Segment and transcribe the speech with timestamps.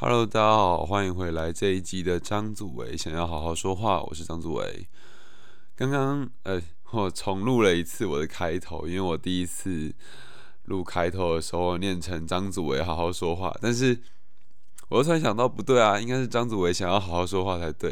[0.00, 4.86] Hello，大家好，欢迎回来这一集的张祖维想要好好说话，我是张祖维。
[5.74, 9.92] 刚刚呃，我重录了一次我的开头，因为我第一次
[10.66, 14.00] 录开头的时候念成张祖维好好说话，但是
[14.88, 17.90] 我又突然想到不对啊，应该是张祖维想要好好说话才对。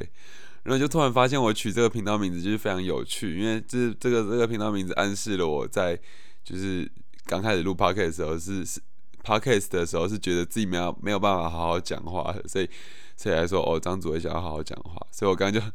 [0.62, 5.98] 然后就突然发现我取这个频道名字就是非常有趣，因为这这个这个频道名字暗示了我在
[6.44, 6.88] 就是
[7.24, 8.80] 刚开始录 podcast 的时候是是。
[9.26, 12.70] Podcast 的时候是觉得自己没有没有办法好好讲话，所以
[13.16, 15.66] 所以来说哦，张祖伟想要好好讲话，所以我刚刚就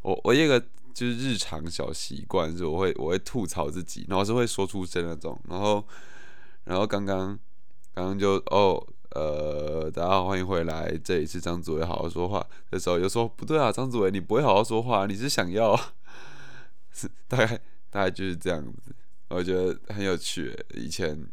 [0.00, 0.58] 我我一个
[0.94, 5.86] 就是日常小习惯，是我会我会吐槽自己，然后是会说出声那种，然后
[6.64, 7.38] 然后刚刚
[7.92, 12.46] 刚刚就哦呃大家好，欢迎回来，这一次张祖伟好好说话。
[12.70, 15.78] 的时候又说不对啊，张祖伟你不会好好说话，你是想要
[16.90, 17.46] 是大概
[17.90, 18.94] 大概就是这样子，
[19.28, 21.28] 我觉得很有趣，以前。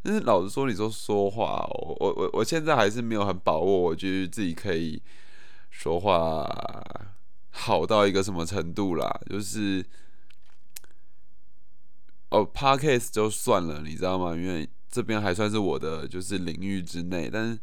[0.00, 5.02] 但是老实说，你说说话，我我我我现在还是没有很把握，我觉得自己可以
[5.70, 6.46] 说话
[7.50, 9.20] 好到一个什么程度啦。
[9.28, 9.84] 就是
[12.30, 14.34] 哦，podcast 就算了，你知道吗？
[14.36, 17.28] 因为这边还算是我的就是领域之内。
[17.28, 17.58] 但是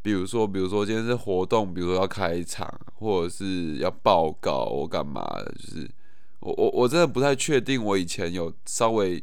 [0.00, 5.52] 比如说，比如说今天是活动，比如说要开场，或者是要报告，我干嘛的？
[5.58, 5.90] 就是
[6.38, 9.22] 我我我真的不太确定，我以前有稍微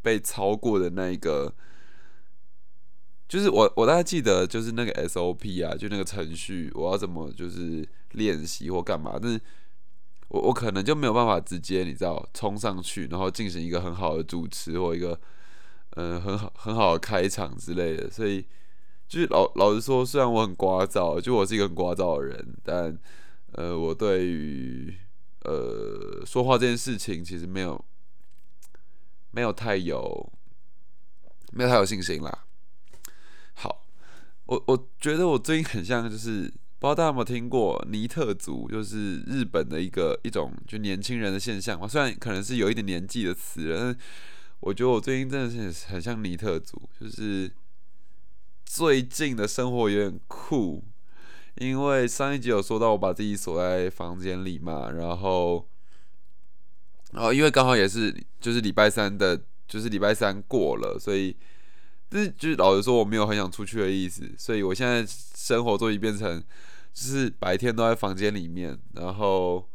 [0.00, 1.52] 被超过的那一个。
[3.32, 9.18] 就是我，我大概记得就是那个 SOP 啊，就那个程序，我要怎么就是练习或干嘛？
[9.18, 9.40] 但是
[10.28, 15.18] 我我可能就没有办法直接你知道冲上去，然后进行一个很好的主持或一个
[15.92, 18.10] 嗯很好很好的开场之类的。
[18.10, 18.44] 所以
[19.08, 22.98] 就是老老实说，虽然我很聒噪，就我是一个很聒噪的人，但
[23.52, 24.94] 呃，我对于
[25.44, 27.82] 呃说话这件事情其实没有
[29.30, 30.30] 没有太有
[31.52, 32.44] 没有太有信心啦。
[34.52, 36.42] 我我觉得我最近很像，就是
[36.78, 41.88] 不知道大家有没有听过尼特族，就是日本的一个一种就年轻人的现象嘛。
[41.88, 43.96] 虽然可能是有一点年纪的词，但是
[44.60, 47.50] 我觉得我最近真的是很像尼特族，就是
[48.66, 50.84] 最近的生活有点酷。
[51.54, 55.66] 因为上一集有说到我把自己锁在房间里嘛，然后
[57.12, 61.34] 然后因为刚好也是就是礼拜三的，就是礼拜三过了，所以。
[62.18, 66.40] 是，就是老实说，我没有很想出去的意思，所以我现在生活都已变成，
[66.92, 69.68] 就是白天都在房间里面，然后，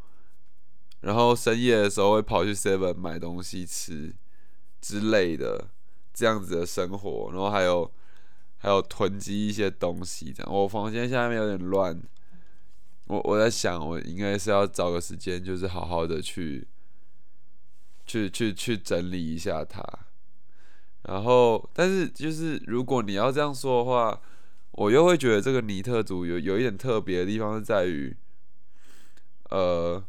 [1.01, 4.13] 然后深夜的时候会跑去 Seven 买东西吃
[4.79, 5.69] 之类的，
[6.13, 7.91] 这样子的生活，然后还有
[8.57, 10.53] 还有囤积一些东西，这样。
[10.53, 12.01] 我房间现在有点乱，
[13.05, 16.67] 我我在想，我应该是要找个时间，就是好好的去，
[18.05, 19.81] 去去去整理一下它。
[21.07, 24.22] 然后，但是就是如果你要这样说的话，
[24.72, 28.13] 我又会觉得这个尼特族有有一点特别的地方是在于，
[29.50, 30.03] 呃，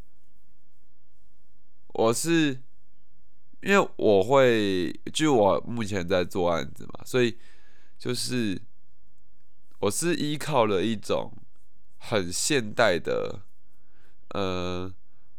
[1.95, 2.61] 我是
[3.63, 7.39] 因为我会就我目前在做案子嘛，所以
[7.97, 8.61] 就是
[9.79, 11.33] 我是依靠了一种
[11.99, 13.43] 很现代的，
[14.31, 14.93] 呃，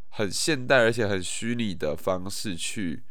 [0.08, 3.02] 很现代而且很虚拟的方式去。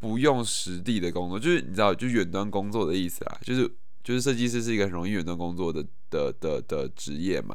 [0.00, 3.70] 不用实地的工作，就是你知道，就远端工作的意思啊，就是
[4.02, 7.54] 就是设计师是一个很容易远端工作的的的的职业嘛。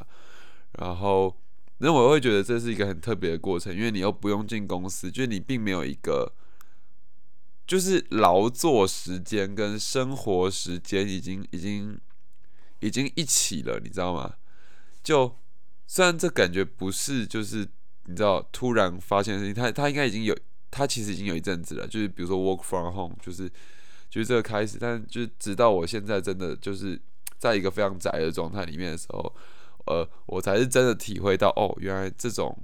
[0.78, 1.36] 然后，
[1.78, 6.32] 那我会觉得这是一个很特别的过程，因为你又不用进公司，就是你并没有一个，
[7.66, 11.98] 就是劳作时间跟生活时间已经已经
[12.78, 14.34] 已经一起了，你知道吗？
[15.02, 15.36] 就
[15.88, 17.66] 虽然这感觉不是，就是
[18.04, 20.36] 你知道突然发现的事情，他他应该已经有。
[20.70, 23.48] 他其实已经有一阵子了，就是比如说 work from home，就是
[24.10, 27.00] 就是这个开始，但就是直到我现在真的就是
[27.38, 29.34] 在一个非常宅的状态里面的时候，
[29.86, 32.56] 呃，我才是真的体会到，哦，原来这种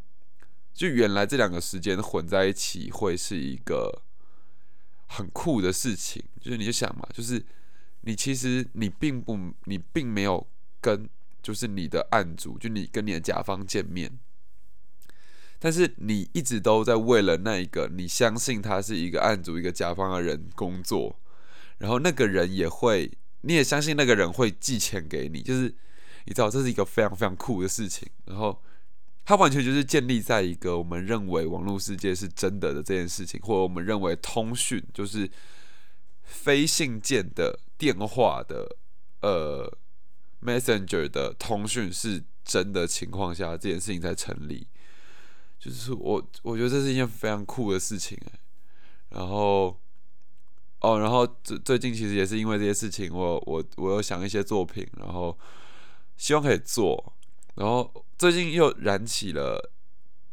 [0.75, 4.03] 就原来这两个时间混在一起会是一个
[5.07, 6.23] 很酷的事情。
[6.41, 7.45] 就是你就想嘛，就是
[8.01, 10.45] 你其实你并不你并没有
[10.81, 11.09] 跟
[11.43, 14.19] 就是你的案主，就你跟你的甲方见面。
[15.65, 21.17] 但是你一直都在为了那一个你相信他是一个案主、一个甲方的人工作，
[21.79, 23.09] 然后那个人也会，
[23.43, 25.73] 你也相信那个人会寄钱给你，就是
[26.25, 28.09] 你知道这是一个非常非常酷的事情。
[28.25, 28.61] 然后
[29.25, 35.31] 它完全就是建立在一个我们认为网络世界是真的的这件事情，或者我们认为通讯就是
[36.25, 38.77] 非信件的电话的
[39.21, 39.73] 呃
[40.45, 44.67] messenger 的通讯是真的情况下，这件事情才成立。
[45.63, 48.41] 就是我，我觉得这是一件非常酷的事情哎。
[49.11, 49.79] 然后，
[50.81, 55.39] 哦，然后最最近其实也是因为这些事情，我我我有想一些作品，然后
[56.17, 57.15] 希望可以做，
[57.55, 59.71] 然后最近又燃起了，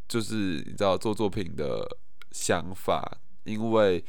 [0.08, 1.88] 就是你知道做作品的
[2.32, 4.04] 想法，因为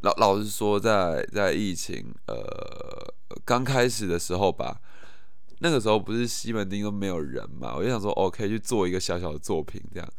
[0.00, 3.14] 老老实说，在在疫情呃
[3.46, 4.82] 刚开始的时候吧，
[5.60, 10.12] 那个时候不是西门町都没有人嘛，我就想说，OK 去做一个小小的作品这样，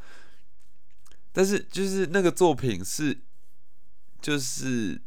[1.32, 3.20] 但是就是那个作品是，
[4.22, 5.02] 就是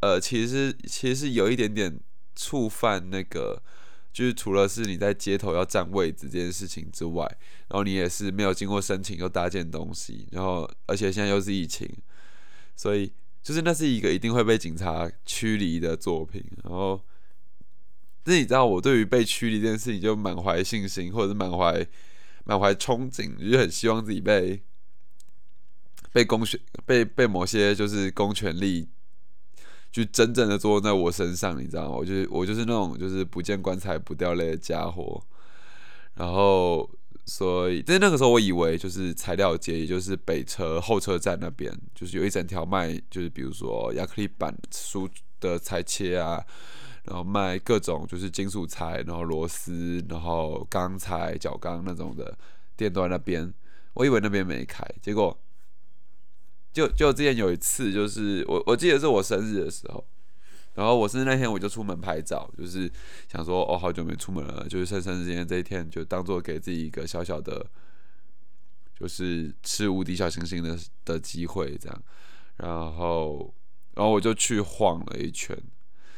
[0.00, 2.00] 呃，其实其实是有一点点
[2.34, 3.62] 触犯那个。
[4.12, 7.24] 就是除了是你在街头要占位置这件事情之外，
[7.68, 11.88] 然后你也是没有经过申请又搭建东西，然后而且现在又是疫情，
[12.76, 13.10] 所以
[13.42, 16.44] 就是那是一个一定会被警察驱离的作品。
[16.62, 17.02] 然后，
[18.24, 21.86] 那你知道我对于被驱离这件事情就满怀信心，或者是满怀
[22.44, 24.62] 满怀憧憬，就是很希望自己被
[26.12, 28.88] 被公权被被某些就是公权力。
[29.90, 31.96] 就真正的作用在我身上，你知道吗？
[31.96, 35.22] 我就是我就是那种就是不见棺材不掉泪的家伙。
[36.14, 36.90] 然后，
[37.26, 45.06] 所以在那个时候，我以为就是材料街，也就是北车后车站那边，就是有一整条卖，就是比如说亚克力板书
[45.38, 46.42] 的裁切啊，
[47.04, 52.36] 然后卖各种就是金属材，然后螺丝，然后钢材、角钢那种的
[52.76, 53.52] 店都在那边。
[53.94, 55.38] 我以为那边没开，结果。
[56.72, 60.02] 就就之前有一次，就是我我记得是我生日的时候，
[60.72, 62.90] 然后我生日那天我就出门拍照，就是
[63.30, 67.66] 想说哦好久没出门了，就是生生日今天这一天就当做给自己一个小小的，
[68.98, 72.02] 就是吃无敌小星星的的机会这样，
[72.56, 73.54] 然后
[73.92, 75.54] 然后我就去晃了一圈，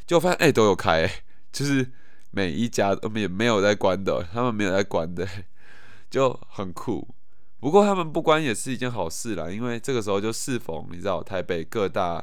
[0.07, 1.11] 就发现哎都有开，
[1.53, 1.91] 就是
[2.31, 5.27] 每一家都没没有在关的，他们没有在关的，
[6.11, 7.15] 就很酷。
[7.61, 12.23] 不过他们不关也是一件好事啦，因为这个时候就适逢你知道台北各大，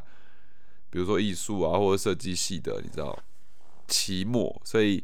[0.92, 3.18] 比如说艺术啊或者设计系的，你知道
[3.88, 5.04] 期末，所以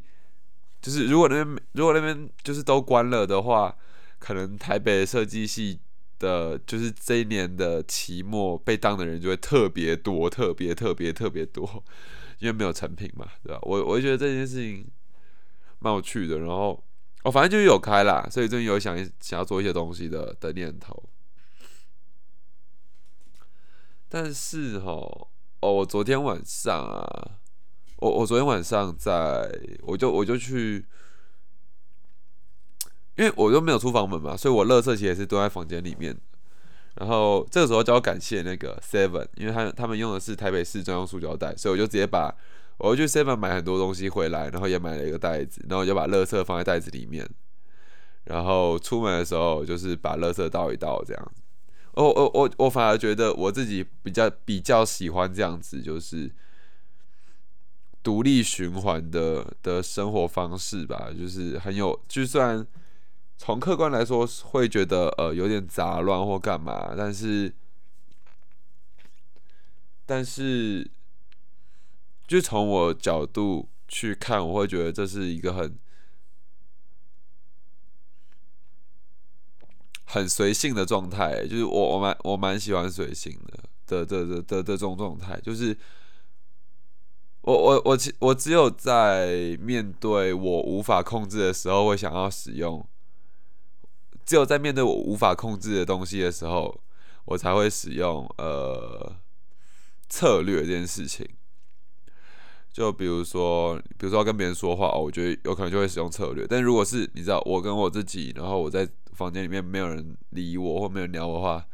[0.79, 3.75] 就是如果那边如果那边就是都关了的话，
[4.19, 5.79] 可能台北设计系
[6.19, 11.83] 的，就是这一年的期末被当的人就会特别多，特别特别特别多，
[12.39, 13.59] 因为没有成品嘛，对吧？
[13.63, 14.87] 我我就觉得这件事情
[15.79, 16.83] 蛮有趣的，然后。
[17.23, 21.03] 我反正就是有开啦，所以最近有想想要做一些东西的的念头。
[24.07, 24.91] 但是哈，
[25.59, 27.31] 哦，我昨天晚上啊，
[27.97, 29.51] 我我昨天晚上在，
[29.81, 30.85] 我就我就去，
[33.17, 36.17] 因为我又没有出房门嘛，所以我乐色其实也是都在房间里面。
[36.99, 42.33] 然后这个时候就要感谢那个 Seven，因为他他们用的是台北市专用塑胶袋，所以我就直接把。
[42.79, 47.27] 我去 Seven 买很多东西回来，然后也买了一个袋子，然后就把垃圾放在袋子里面，
[48.25, 51.41] 然后出门的时候就是把垃圾倒一倒这样子。
[51.93, 56.31] 我我我我反而觉得我自己比较比较喜欢这样子，就是
[58.03, 62.63] 独立循环的的生活方式吧，就是很有，就算
[63.37, 67.53] 从客观来说会觉得呃有点杂乱或干嘛，但是
[70.05, 70.89] 但是。
[72.27, 75.79] 就从我角度去看，我会觉得这是一个很
[80.03, 81.47] 很随性的状态。
[81.47, 85.39] 就是我我蛮我蛮喜欢随性的的的的的这种状态。
[85.39, 85.77] 就是
[87.43, 92.85] 我我我只我只有在面对我无法控制的时候，会想要使用；
[94.27, 96.79] 只有在面对我无法控制的东西的时候，
[97.23, 99.15] 我才会使用呃
[100.09, 101.25] 策略这件事情。
[102.71, 106.45] 就比如说，比如说跟别人说话哦，我觉得有可能就会使用策略。
[106.45, 111.65] 但如果是你知道，我跟我自己，然后我在房间里面没有人理我或没有人鸟我的话，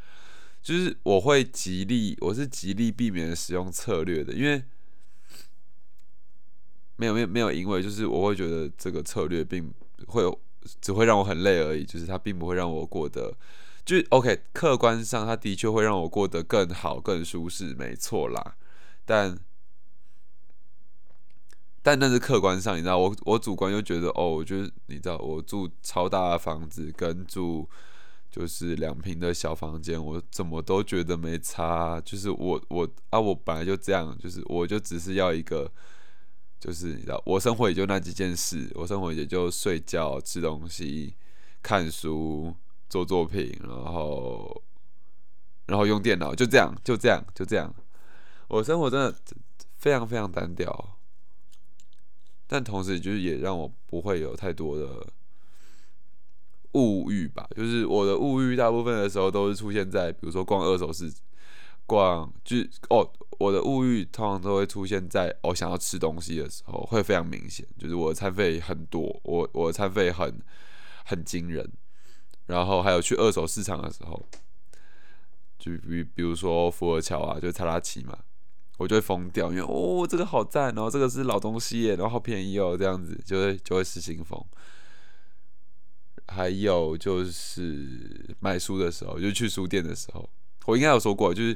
[0.62, 4.64] 就是我会极力，我是极力避免使用策略的，因为
[6.98, 9.74] 没有没有没有，因为就是我会觉得这个策略并
[10.08, 10.40] 会有
[10.82, 13.34] 只会让我很累而已，就是它并不会让我过得，
[13.86, 18.56] 就 OK，客观上它的确会让我过得更好、更舒适，没错啦，
[19.06, 19.40] 但。
[21.86, 27.70] 但那是客观上，你知道，我我主观又觉得，哦，我觉得你知道，我住超大的房子跟住
[28.32, 32.00] 就是两平的小房间，我怎么都觉得没差。
[32.00, 35.70] 就是我我啊，我本来就这样，就是我就只是要一个，
[36.64, 41.14] 就是你知道，我生活也就那几件事，我生活也就睡觉、吃东西、
[41.62, 42.56] 看书、
[42.90, 44.64] 做作品，然后
[45.66, 47.76] 然后用电脑，就这样，就这样，就这样。
[48.48, 49.14] 我生活真的
[49.78, 50.98] 非常非常单调。
[52.48, 55.06] 但同时，就是也让我不会有太多的
[56.76, 57.46] 物欲吧。
[57.58, 61.14] 就是我的物欲，大部分的时候都是出现在，比如说逛二手市
[61.86, 62.58] 逛，就
[62.90, 70.40] 哦，我的物欲通常都会出现在我想要吃东西的时候，会非常明显，就是我的餐费很多，我我的餐费很
[71.06, 71.72] 很惊人，
[72.46, 74.26] 然后还有去二手市场的时候，
[75.60, 78.18] 就比比如说福尔桥啊，就查拉奇嘛，
[78.78, 84.44] 我就会疯掉，因为哦这个好赞，然后这个是老东西耶，然后好便宜哦，这样子就会就会失心疯。
[86.28, 90.28] 还有就是买书的时候，就去书店的时候，
[90.66, 91.54] 我应该有说过，就是，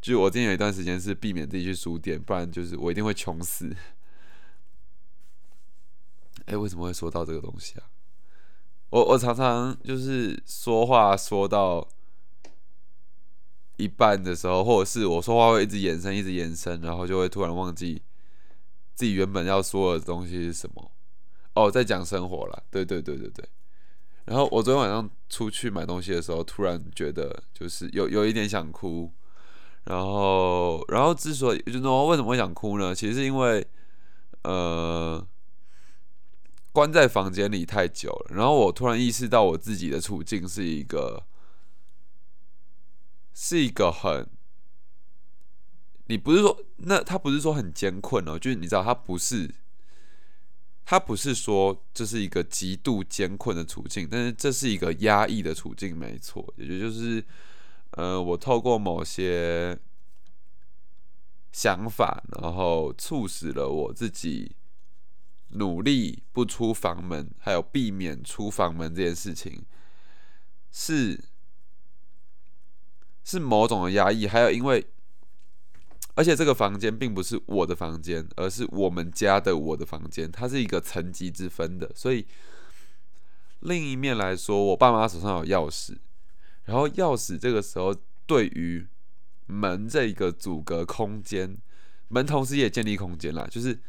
[0.00, 3.74] 就是我之前有一段时间是避免自己去书店，不然就是我一定会穷死。
[6.46, 7.84] 哎，为什么会说到这个东西啊？
[8.90, 11.86] 我我常常就是说话说到
[13.76, 18.02] 一半的时候，或者是我说话会一直延伸，一直延伸，然后就会突然忘记
[18.94, 20.90] 自己原本要说的东西是什么。
[21.54, 23.48] 哦，在讲生活了，对对对对对。
[24.30, 29.12] 然后我昨天晚上出去买东西的时候，突然觉得就是有有一点想哭。
[29.86, 32.94] 然后，然后之所以就是说为什么会想哭呢？
[32.94, 33.66] 其实是因为
[34.44, 35.26] 呃
[36.70, 38.36] 关在房间里太久了。
[38.36, 41.24] 然后我突然意识到我自己的处境是一个
[43.34, 44.28] 是一个很，
[46.06, 49.52] 你不是说那他不是说很艰困哦，就是你知道他不是。
[50.84, 56.52] 他不是说这是一个极度艰困的处境，但是这是一个压抑的处境，没错。
[56.56, 57.24] 也就是，
[57.92, 59.78] 呃，我透过某些
[61.52, 64.56] 想法，然后促使了我自己
[65.50, 69.64] 努力不出房门，还有避免出房门这件事情，
[70.72, 71.22] 是
[73.22, 74.84] 是某种的压抑，还有因为。
[76.20, 81.90] 而且这个房间并不是我的房间，而是我们家的我的房间，它是一个层级之分的。
[81.94, 82.26] 所以
[83.60, 85.96] 另一面来说，我爸妈手上有钥匙，
[86.66, 87.96] 然后钥匙这个时候
[88.26, 88.86] 对于
[89.46, 91.56] 门这个阻隔空间，
[92.08, 93.80] 门同时也建立空间啦，就是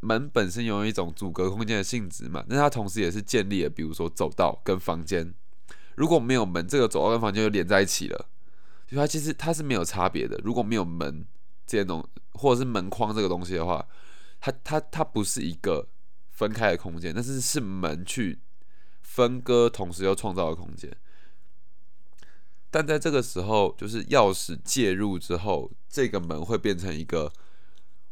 [0.00, 5.32] 门本身拥有一种阻隔空间的性质嘛，那它同时也是建立了，比如说走道跟房间，
[5.94, 8.28] 如果没有门，这个走道跟房间就连在一起了，
[8.86, 10.38] 就它其实它是没有差别的。
[10.44, 11.24] 如果没有门。
[11.66, 13.86] 这些东或者是门框这个东西的话，
[14.40, 15.88] 它它它不是一个
[16.30, 18.40] 分开的空间，但是是门去
[19.02, 20.94] 分割，同时又创造的空间。
[22.70, 27.32] 但在这个时候，就是钥匙介入之后，这个门会变成一个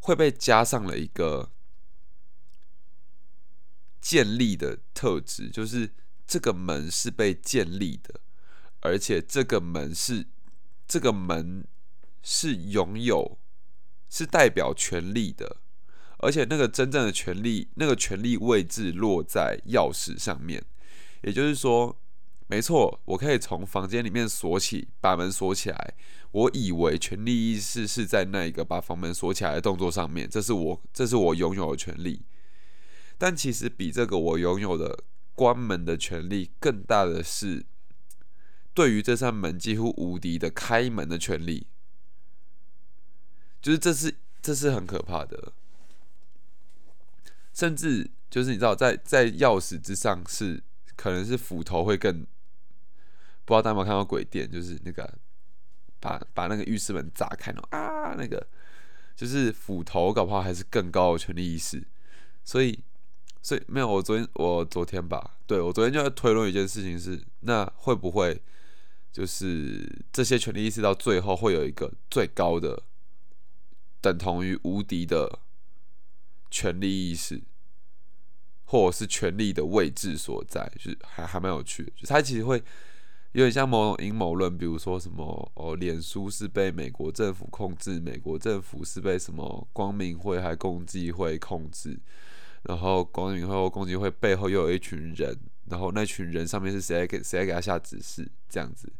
[0.00, 1.50] 会被加上了一个
[4.00, 5.92] 建立的特质，就是
[6.26, 8.20] 这个门是被建立的，
[8.80, 10.26] 而且这个门是
[10.86, 11.66] 这个门。
[12.22, 13.38] 是拥有，
[14.08, 15.58] 是代表权力的，
[16.18, 20.64] 而且那个真正的权力，那个权力位置落在钥匙上面。
[21.22, 21.98] 也就是说，
[22.46, 25.94] 没错，我可以从房间里面锁起，把门锁起来。
[26.32, 32.22] 我以为权力意识是在那一个把房门锁起来的动作上面，这是我，这是我拥有的权利。
[33.18, 37.66] 但其实比这个我拥有的关门的权利更大的是，
[38.72, 41.66] 对于这扇门几乎无敌的开门的权利。
[43.62, 45.52] 就是这是这是很可怕的，
[47.52, 50.62] 甚至就是你知道，在在钥匙之上是
[50.96, 52.20] 可能是斧头会更，
[53.44, 55.12] 不知道大家有没有看到鬼店，就是那个
[56.00, 58.46] 把把那个浴室门砸开了啊，那个
[59.14, 61.82] 就是斧头搞不好还是更高的权力意识，
[62.42, 62.78] 所以
[63.42, 68.40] 所以没有我昨天我昨天吧，对我昨天就在推论一件事情是，那会不会
[69.12, 72.82] 就是这些权力意识到最后会有一个最高的。
[74.00, 75.40] 等同于无敌的
[76.50, 77.42] 权力意识，
[78.64, 81.92] 或者是权力的位置所在，就是还还蛮有趣的。
[81.96, 82.62] 就它其实会
[83.32, 92.00] 有点像某种阴谋论，比如说什么哦，脸书是被美国政府控制，美国政府是被什么光明会还共济会控制，
[92.62, 98.92] 然后光明会或共济会背后又有一群人，然后那群人上面是谁给谁给他下指示，这样子。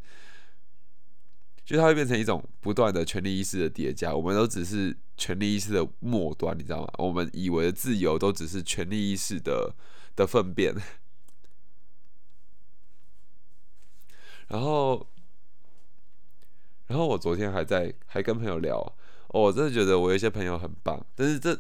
[1.70, 6.92] 就它会变成一种不断的权力意识的叠加，我们都只是权力意识的末端，你知道吗？
[6.98, 9.72] 我们以为的自由都只是权力意识的
[10.16, 10.74] 的粪便。
[14.48, 15.06] 然后，
[16.88, 18.92] 然后我昨天还在还跟朋友聊，
[19.28, 21.56] 我真的觉得我有一些朋友很棒，但是这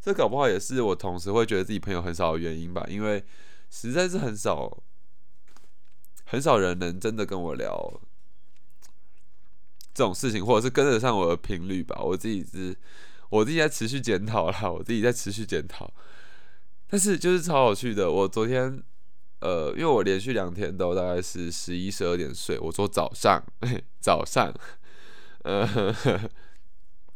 [0.00, 3.22] 这搞不好也是我同时会觉得自己朋友很少的原因吧，因为
[3.68, 4.82] 实在是很少
[6.24, 8.00] 很少人能真的跟我聊。
[9.94, 12.00] 这种事情，或者是跟得上我的频率吧。
[12.02, 12.76] 我自己是，
[13.30, 15.90] 我自己在持续检讨啦，我自己在持续检讨。
[16.88, 18.10] 但是就是超有趣的。
[18.10, 18.82] 我昨天，
[19.40, 22.58] 呃，因为我连续两天都大概是十一、十二点睡。
[22.58, 23.42] 我说早上，
[24.00, 24.52] 早上，
[25.42, 25.64] 呃，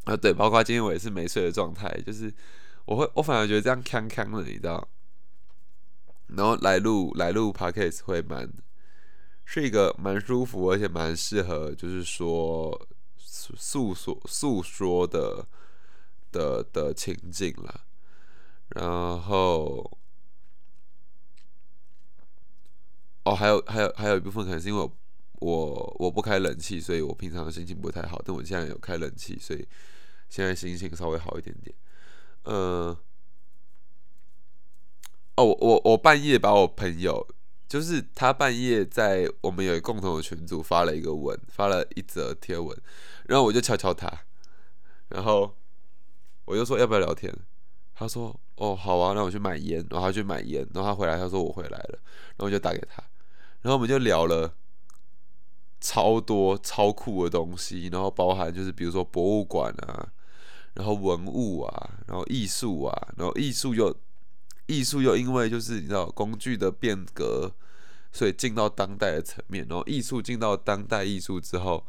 [0.04, 2.32] 啊对，包括今天我也是没睡的状态，就是
[2.86, 4.88] 我会我反而觉得这样康康的，你知道，
[6.28, 8.50] 然后来录来录 podcast 会蛮
[9.50, 12.86] 是一个蛮舒服，而且蛮适合就是说
[13.16, 15.46] 诉诉说诉说的
[16.30, 17.80] 的的情境啦，
[18.68, 19.90] 然后。
[23.24, 24.90] 哦，还有还有还有一部分可能是因为我
[25.40, 28.20] 我我不开冷气，所以我平常心情不太好。
[28.24, 29.66] 但我现在有开冷气，所以
[30.28, 31.74] 现在心情稍微好一点点。
[32.44, 32.96] 嗯，
[35.36, 37.26] 哦，我我我半夜把我朋友，
[37.68, 42.76] 就是他半夜在我们有共同的群组发了一个文，发了一则贴文，
[43.26, 44.10] 然后我就敲敲他，
[45.08, 45.54] 然后
[46.46, 47.32] 我就说要不要聊天？
[47.94, 51.98] 他说哦好啊，那我去买烟，然后他去买烟，然后他回来他说我回来了，
[52.36, 53.02] 然后我就打给他。
[53.60, 54.54] 然后我们就聊了
[55.80, 60.08] 超多超酷的东西，然后包含就是比如说博物馆啊，
[60.74, 63.94] 然后文物啊，然后艺术啊，然后艺术又
[64.68, 67.50] 艺术又因为就是你知道工具的变革，
[68.12, 71.84] 所以进到当代的层面，然后艺术进到当代艺术之后，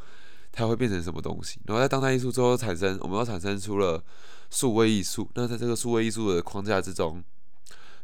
[0.52, 1.60] 它会变成什么东西？
[1.68, 4.04] 然后在当代艺术之后产生，我们要产生出了
[4.50, 5.30] 数位艺术。
[5.36, 7.24] 那在这个数位艺术的框架之中，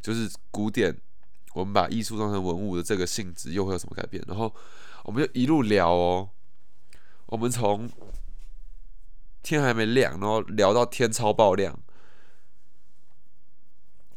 [0.02, 0.96] 就是古典。
[1.54, 4.22] 我们把艺术当成文物的这个性质又会有什么改变？
[4.28, 4.54] 然后
[5.06, 6.30] 我们就一路聊哦，
[7.28, 7.90] 我们从
[9.42, 11.80] 天还没亮，然后聊到天超爆亮，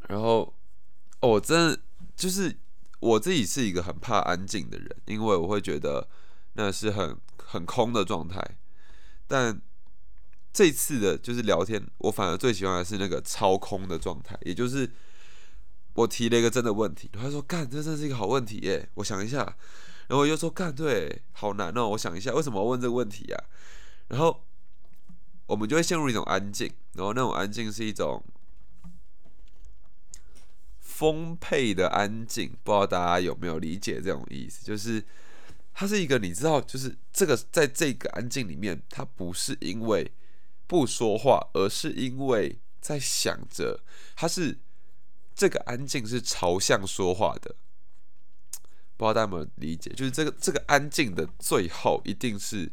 [0.08, 0.52] 然后
[1.20, 1.80] 哦，真的
[2.16, 2.54] 就是
[3.00, 6.06] 我自己是一个很怕安静的人，因为我会觉得
[6.54, 8.42] 那是很很空的状态。
[9.26, 9.58] 但
[10.52, 14.90] 这次的就是聊天，我反而最喜欢的是那个超空的状态，也就是。
[15.94, 19.38] 我提了一个真的问题，他说：“干，这真是一个好问题耶！”我想一下，
[20.06, 23.44] 然后我又说：“干，对，好难哦。”我想一下，为什么要问这个问题啊？
[24.06, 24.44] 然后
[25.46, 28.22] 我们就会陷入一种安静，然后那种安静是一种
[30.98, 34.66] 丰沛的安静，不知道大家有没有理解这种意思？
[34.66, 35.04] 就是
[35.72, 40.10] 它是一个，你知道，就是这个在这个安静里面，它不是因为
[40.66, 43.80] 不说话，而是因为在想着，
[44.16, 44.58] 它是。
[45.40, 47.54] 这个安静是朝向说话的，
[48.96, 49.88] 不知道大家有没有理解？
[49.90, 52.72] 就是这个这个安静的最后，一定是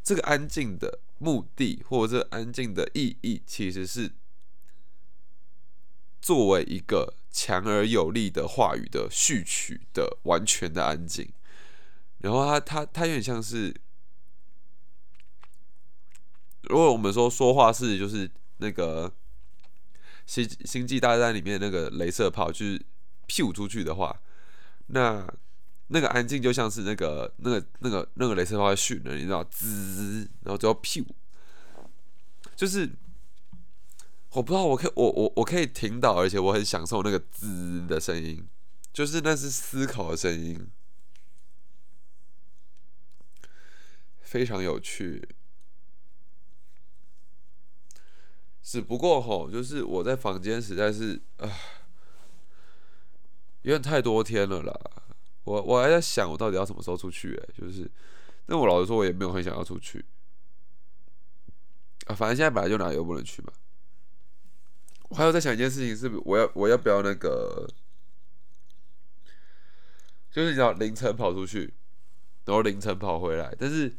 [0.00, 4.12] 这个安静的目的，或者这安静的意义，其实是
[6.22, 11.32] 作为一个强而有力的话语的序曲的完全的安静。
[12.18, 13.74] 然后他他他有点像是，
[16.62, 19.12] 如果我们说说话是就是那个。
[20.26, 22.80] 星星际大战里面那个镭射炮就是
[23.26, 24.16] 屁出去的话，
[24.86, 25.26] 那
[25.88, 31.04] 那个安静就像是那个那个那个那个镭射炮在训了，你知道，滋，然后最后屁，
[32.54, 32.88] 就是
[34.32, 38.48] 我不知道，我可以我我我可以听到，而且我很享受那个滋的声音，
[38.92, 40.70] 就是那是思考的声音，
[44.20, 45.28] 非常有趣。
[48.62, 51.50] 只不过吼，就是我在房间实在是啊，
[53.62, 54.72] 有点太多天了啦。
[55.42, 57.34] 我我还在想，我到底要什么时候出去？
[57.34, 57.90] 哎，就是，
[58.46, 60.04] 但我老实说，我也没有很想要出去
[62.06, 62.14] 啊。
[62.14, 63.52] 反正现在本来就哪里都不能去嘛。
[65.10, 67.68] 我还有在想一件事情，是我要我要不要那个，
[70.32, 71.74] 就是你知道凌晨跑出去，
[72.46, 73.94] 然后凌晨跑回来，但是。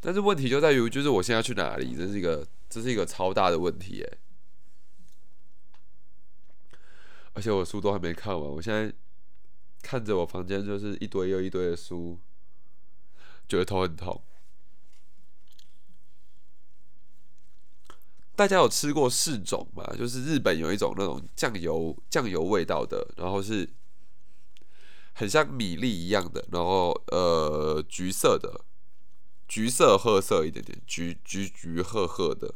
[0.00, 1.96] 但是问题就在于，就是我现在要去哪里？
[1.96, 4.18] 这是一个，这是一个超大的问题，哎！
[7.32, 8.94] 而且我书都还没看完，我现在
[9.82, 12.16] 看着我房间就是一堆又一堆的书，
[13.48, 14.22] 觉得头很痛。
[18.38, 19.84] 大家有吃过柿种吗？
[19.98, 23.68] 就是日本有一种那种酱油酱油味道的，然后是
[25.14, 28.60] 很像米粒一样的，然后呃橘色的。
[29.48, 32.54] 橘色褐色一点点，橘橘橘褐褐的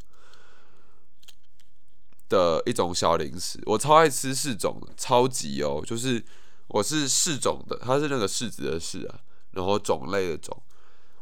[2.29, 6.23] 的一种小零食，我超爱吃柿种的，超级哦，就是
[6.69, 9.21] 我是柿种的，它是那个柿子的柿啊，
[9.53, 10.63] 然后种类的种，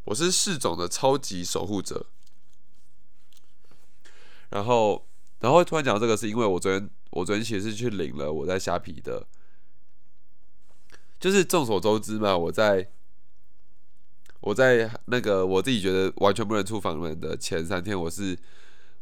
[0.05, 2.05] 我是柿种的超级守护者。
[4.51, 5.07] 然后，
[5.41, 9.27] 然后突然讲这个，是因为我昨天我昨天其实是去领了我在虾皮的，
[11.19, 12.91] 就是众所周知嘛，我在。
[14.43, 18.35] 我在那个我自己觉得完全不能出房门的前三天，我是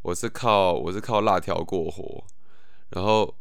[0.02, 2.24] 我是靠我是靠辣条过活，
[2.88, 3.32] 然后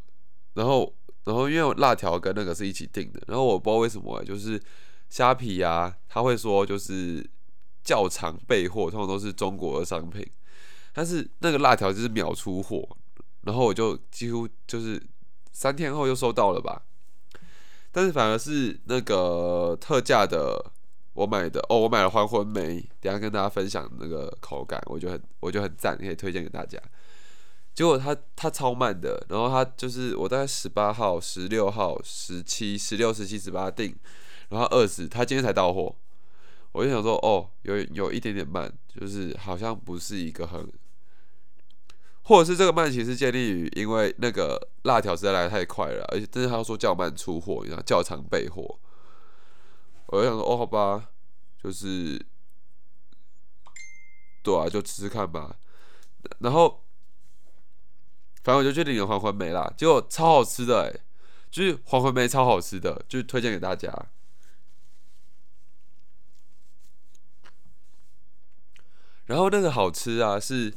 [0.53, 0.93] 然后
[1.23, 4.61] 然后因为辣条跟那个是一起订的，然后我不知道为什么，就是
[5.09, 7.27] 虾皮啊，他会说就是
[7.83, 10.23] 较常备货，通常都是中国的商品，
[10.97, 12.83] 但是那个辣条就是秒出货，
[13.41, 14.99] 然后我就几乎就是
[15.51, 16.81] 三天后就收到了吧。
[17.91, 20.59] 但是反而是那个特价的，
[21.13, 26.81] 我买的哦，我买了还魂梅，等下跟大家分享那个口感，我觉得很我觉得很赞，可以推荐给大家。
[27.75, 33.95] 结果它它超慢的，然后它就是我大概十八号、十六号、十七、十六、十七、十八订，
[34.49, 35.95] 然后二十，他今天才到货，
[36.71, 40.67] 我就想说哦，有有一点点慢，就是好像不是一个很。
[42.27, 48.77] 或者是这个慢其实建立于因为那个辣条实在来太快了，而且但是他说较慢出货，你知道较长备货。
[50.07, 51.09] 我就想说哦，好吧，
[51.63, 52.21] 就是
[54.43, 55.55] 对啊，就吃吃看吧。
[56.39, 56.83] 然后
[58.43, 60.99] 反正我就去领了黄昏梅啦，结果超好吃的哎，
[61.49, 63.89] 就是黄昏梅超好吃的，就是推荐给大家。
[69.27, 70.73] 然后那个好吃啊是。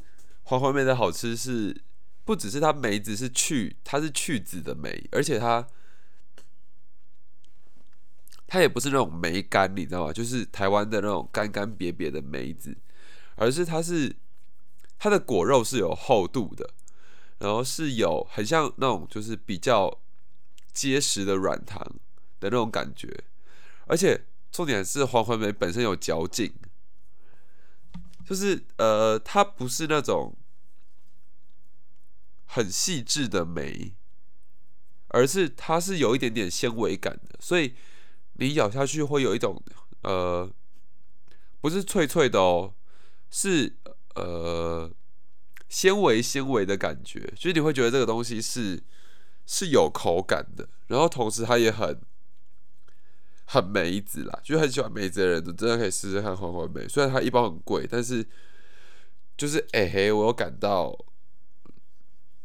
[0.51, 1.81] 黄花梅的好吃是，
[2.25, 5.65] 不只是它梅子是去，它是去籽的梅，而且它，
[8.49, 10.13] 它也不是那种梅干，你知道吗？
[10.13, 12.77] 就是台湾的那种干干瘪瘪的梅子，
[13.37, 14.17] 而是它是
[14.99, 16.69] 它的果肉是有厚度的，
[17.39, 20.01] 然后是有很像那种就是比较
[20.73, 21.81] 结实的软糖
[22.41, 23.23] 的那种感觉，
[23.87, 26.53] 而且重点是黄黄梅本身有嚼劲。
[28.29, 30.37] 就是呃，它不是那种
[32.53, 33.95] 很细致的梅，
[35.09, 37.75] 而是它是有一点点纤维感的，所以
[38.35, 39.63] 你咬下去会有一种
[40.03, 40.51] 呃，
[41.61, 42.75] 不是脆脆的哦，
[43.31, 43.77] 是
[44.15, 44.91] 呃
[45.69, 48.83] 纤维纤维的感觉，所以你会觉得这个东西是
[49.47, 52.01] 是有口感的，然后同时它也很。
[53.53, 56.87] 很梅子啦，就很喜欢梅子的人，真的可以试试看黄黄梅。
[56.87, 58.25] 虽然它一包很贵，但是
[59.37, 60.97] 就是哎嘿，我有感到，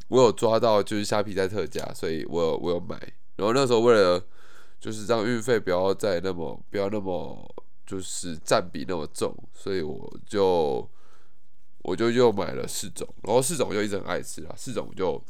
[0.08, 2.96] 我有抓到，就是虾皮在特价，所以我有我有买。
[3.36, 4.24] 然后那时候为了
[4.80, 10.90] 就是让运费不要再那么不要那么就是占比那么重，所以我就
[11.80, 13.08] 我就又买了四种。
[13.24, 15.24] 然后四种我就一直很爱吃啊，四种就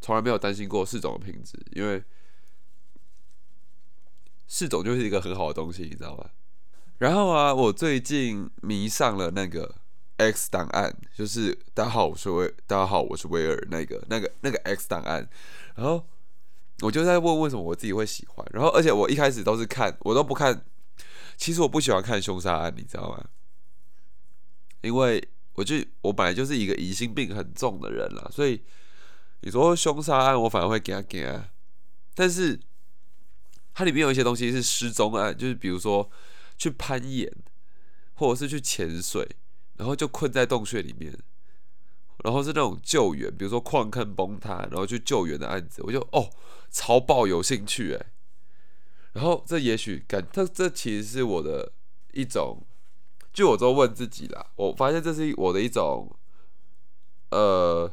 [0.00, 2.02] 从来没有担心过四种的品质，因为。
[4.46, 6.30] 四种就是一个很好的东西，你知道吗？
[6.98, 9.74] 然后啊，我最近迷上了那个
[10.16, 15.28] X 档案，就是大家好，我是威，大家好，我是威尔，那个那个那个 X 档案。
[15.74, 16.06] 然后
[16.80, 18.46] 我就在问为什么我自己会喜欢。
[18.52, 20.64] 然后而且我一开始都是看，我都不看。
[21.36, 23.24] 其实我不喜欢看凶杀案，你知道吗？
[24.82, 28.62] 因为我就我本来就是一个疑心病很重的人了，所以
[29.40, 31.50] 你说凶杀案，我反而会给他给啊。
[32.14, 32.60] 但是。
[33.76, 36.08] 它里面有一些东西是失踪案，就是比如说
[36.56, 37.28] 去攀岩，
[38.14, 39.28] 或者是去潜水，
[39.76, 41.16] 然后就困在洞穴里面，
[42.24, 46.30] 然后是那种救援，比如说矿坑崩塌，然后去救援的案子，我就哦
[46.70, 48.06] 超爆有兴趣哎。
[49.12, 51.72] 然后这也许感，这这其实是我的
[52.12, 52.66] 一种，
[53.32, 56.16] 就我都问自己啦，我发现这是我的一种，
[57.30, 57.92] 呃。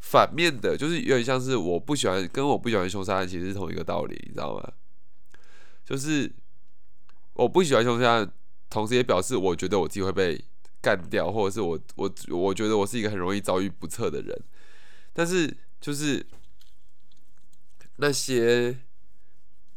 [0.00, 4.72] 反面的，就是有点像是我不喜欢，跟我不喜欢凶杀案其实是同一个道理，你知道吗？
[5.84, 6.32] 就是
[7.34, 8.32] 我不喜欢凶杀案，
[8.68, 10.42] 同时也表示我觉得我自己会被
[10.80, 14.38] 干掉，或者是我我我觉得我是一个很容易遭遇不测的人。
[15.12, 16.24] 但是就是
[17.96, 18.78] 那些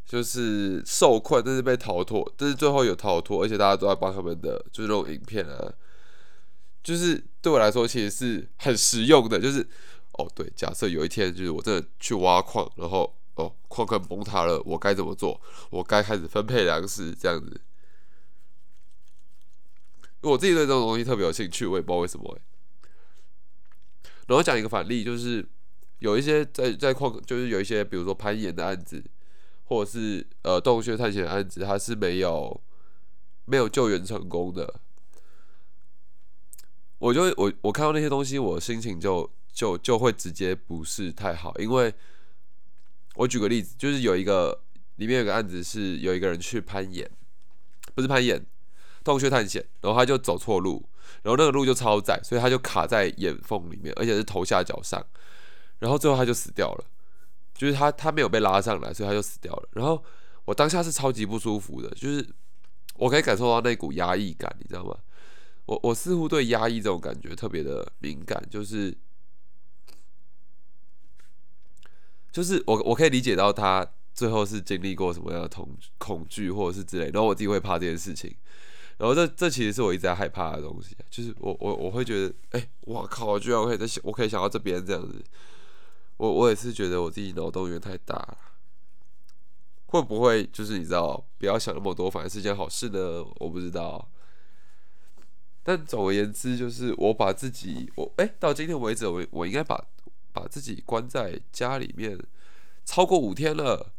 [0.04, 5.72] 就是受困，但是被逃脱，但是最后有逃脱，而且大家都在帮他们的，就是那种影片啊，
[6.82, 9.68] 就是对我来说其实是很实用的，就是。
[10.18, 15.40] 哦，对，假设有一天就是我真的去挖矿，然后哦，矿坑崩塌了，我该怎么做？
[15.70, 17.58] 我该开始分配粮食这样子。
[20.22, 22.38] 我自己对这种东西特别有兴趣，我也不知道为什么。
[24.26, 25.46] 然后讲一个反例，就是
[25.98, 29.04] 有一些在在矿，就是有一些比如说攀岩的案子，
[29.64, 32.60] 或者是呃洞穴探险的案子，它是没有
[33.44, 34.80] 没有救援成功的。
[36.98, 39.30] 我就我我看到那些东西，我心情就。
[39.54, 41.92] 就就会直接不是太好，因为
[43.16, 44.62] 我举个例子，就是有一个
[44.96, 47.06] 里面有个案子是有一个人去攀岩，
[47.94, 48.42] 不是攀岩，
[49.04, 50.84] 洞穴探险，然后他就走错路，
[51.22, 55.04] 然后那个路就超窄，所以他就卡在岩缝里面，而且是头下脚上，
[55.78, 56.84] 然后最后他就死掉了，
[57.54, 59.68] 就是他他没有被拉上来，所以他就死掉了。
[59.72, 60.02] 然后
[60.44, 62.26] 我当下是超级不舒服的，就是
[62.96, 64.96] 我可以感受到那股压抑感，你知道吗？
[65.66, 68.96] 我我似乎对压抑这种感觉特别的敏感，就是。
[72.32, 78.34] 就是我我可以理解到他最后是经历过什么样的恐恐惧或者是之类，然后我自己会怕这件事情。
[78.98, 85.22] 然后这这其实是我一直在害怕的东西，就是我我我会觉得，哎，我靠，居然我可以在想，我可以想到这边这样子。
[86.18, 88.38] 我我也是觉得我自己脑洞有点太大了，
[89.86, 93.24] 会不会就是你知道，不要想那么多，反而是件好事呢？
[93.40, 94.08] 我不知道。
[95.64, 99.84] 但总而言之，就是我把自己，我哎，到今天为止，我我应该把
[100.32, 102.18] 把自己关在家里面
[102.84, 103.92] 超过五天了。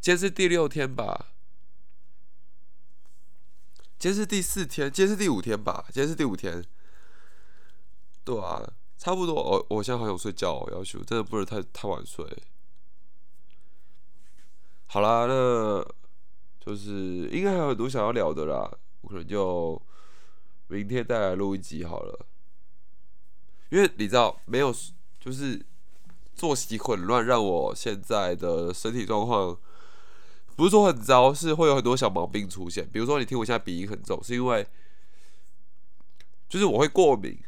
[0.00, 1.32] 今天是第六天吧？
[3.98, 4.90] 今天是第四天？
[4.92, 5.84] 今天是第五天吧？
[5.88, 6.64] 今天是第五天。
[8.22, 8.62] 对啊，
[8.96, 9.34] 差不多。
[9.34, 12.24] 我我现在好想睡觉，要求真的不能太太晚睡。
[14.86, 15.84] 好啦，那
[16.60, 18.70] 就是应该还有很多想要聊的啦。
[19.00, 19.80] 我可能就
[20.68, 22.26] 明天再来录一集好了，
[23.70, 24.72] 因为你知道，没有
[25.18, 25.60] 就是
[26.36, 29.58] 作息混乱，让我现在的身体状况
[30.58, 32.84] 不是说很糟，是会有很多小毛病出现。
[32.90, 34.66] 比如说，你听我现在鼻音很重，是因为
[36.48, 37.38] 就是我会过敏，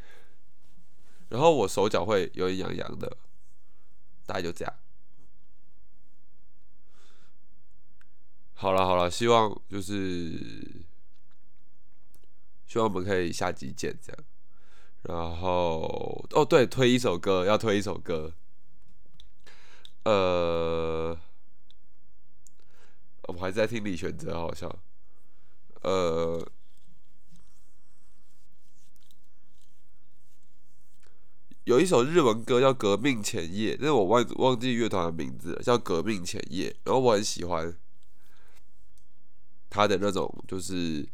[1.29, 3.17] 然后我手脚会有点痒痒的，
[4.27, 4.73] 大概就这样。
[8.55, 10.87] 好了好了，希望就是。
[12.69, 14.25] 希望我们可以下集见，这样。
[15.03, 18.33] 然后，哦，对，推一首歌，要推一首歌。
[20.05, 21.00] 呃，
[23.41, 24.71] 我还在听李玄哲，好像。
[25.81, 26.47] 呃，
[31.65, 36.69] 有一首日文歌叫《革命前夜》，但是我忘忘记乐团的名字了，叫《革命前夜》。
[36.85, 37.75] 然后我很喜欢
[39.71, 41.09] 他的那种，就是。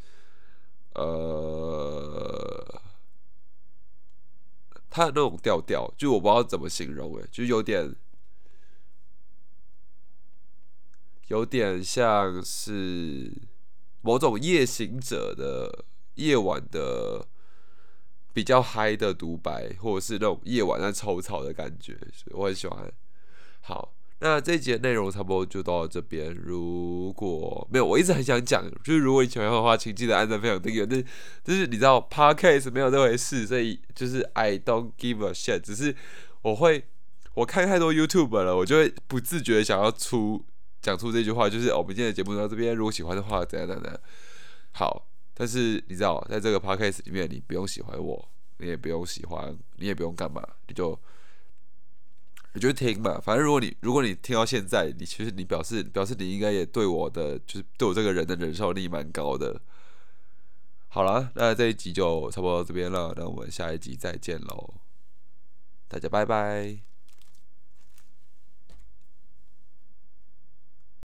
[0.95, 2.81] 呃，
[4.89, 7.95] 他的那种调调，就我不知道怎么形容，诶，就有点，
[11.29, 13.33] 有点像是
[14.03, 15.85] 某种夜行者的
[16.15, 17.27] 夜晚的
[18.33, 21.99] 比较嗨的独白，或者是那种夜晚在抽草的感觉，
[22.33, 22.93] 我很喜欢。
[23.61, 23.93] 好。
[24.21, 26.35] 那这一节内容差不多就到这边。
[26.35, 30.87] 如果没有，我一直很想讲，就是如果你喜欢的话，请记得按赞、分享、订阅。
[30.87, 31.05] 但
[31.45, 35.61] 就是你知道，podcast 没有这回事，所以就是 I don't give a shit。
[35.61, 35.95] 只是
[36.41, 36.87] 我会，
[37.35, 40.43] 我看太多 YouTube 了，我就会不自觉想要出
[40.87, 42.77] 讲出这句话，就是我们今天的节目到这边。
[42.77, 44.01] 如果喜欢的话，怎样怎样。
[44.71, 50.97] 好，但是你知道，在这个 podcast 里面，你不用喜欢我，你也不用喜欢，你也不用干嘛，你就。
[52.55, 59.61] 你就听嘛，反正如果你如果你听到现在，你其实你表示表示你应该也对我的就是对我这个人的忍受力蛮高的。
[60.89, 64.73] 好了，那这一集就差不多到这边了，那我们下一集再见喽，
[65.87, 66.86] 大家拜拜。